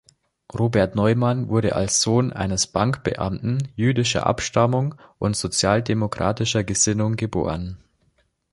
[0.51, 7.77] Robert Neumann wurde als Sohn eines Bankbeamten jüdischer Abstammung und sozialdemokratischer Gesinnung geboren.